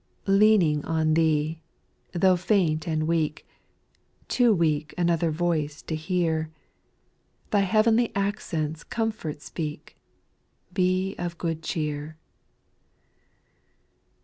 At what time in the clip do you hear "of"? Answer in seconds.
11.19-11.37